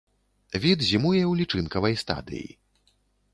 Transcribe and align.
Від 0.63 0.79
зімуе 0.87 1.19
ў 1.19 1.33
лічынкавай 1.41 1.99
стадыі. 2.05 2.49